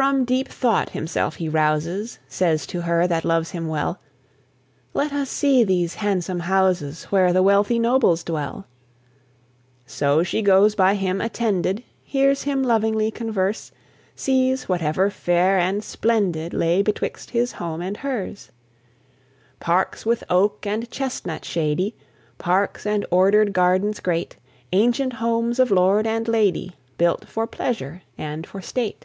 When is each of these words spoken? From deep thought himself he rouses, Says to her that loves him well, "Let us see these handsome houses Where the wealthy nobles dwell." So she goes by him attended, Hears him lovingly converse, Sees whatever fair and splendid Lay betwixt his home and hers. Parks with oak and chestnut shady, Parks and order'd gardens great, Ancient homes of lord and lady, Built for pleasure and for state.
From 0.00 0.24
deep 0.24 0.48
thought 0.48 0.90
himself 0.90 1.34
he 1.36 1.46
rouses, 1.48 2.20
Says 2.26 2.66
to 2.68 2.80
her 2.82 3.06
that 3.06 3.24
loves 3.24 3.50
him 3.50 3.68
well, 3.68 4.00
"Let 4.94 5.12
us 5.12 5.28
see 5.28 5.62
these 5.62 5.96
handsome 5.96 6.40
houses 6.40 7.04
Where 7.10 7.34
the 7.34 7.42
wealthy 7.42 7.78
nobles 7.78 8.24
dwell." 8.24 8.66
So 9.84 10.22
she 10.22 10.40
goes 10.40 10.74
by 10.74 10.94
him 10.94 11.20
attended, 11.20 11.82
Hears 12.02 12.44
him 12.44 12.62
lovingly 12.62 13.10
converse, 13.10 13.72
Sees 14.16 14.70
whatever 14.70 15.10
fair 15.10 15.58
and 15.58 15.84
splendid 15.84 16.54
Lay 16.54 16.80
betwixt 16.80 17.30
his 17.32 17.52
home 17.52 17.82
and 17.82 17.98
hers. 17.98 18.50
Parks 19.58 20.06
with 20.06 20.24
oak 20.30 20.66
and 20.66 20.90
chestnut 20.90 21.44
shady, 21.44 21.94
Parks 22.38 22.86
and 22.86 23.04
order'd 23.10 23.52
gardens 23.52 24.00
great, 24.00 24.36
Ancient 24.72 25.14
homes 25.14 25.58
of 25.58 25.70
lord 25.70 26.06
and 26.06 26.26
lady, 26.26 26.72
Built 26.96 27.28
for 27.28 27.46
pleasure 27.46 28.00
and 28.16 28.46
for 28.46 28.62
state. 28.62 29.04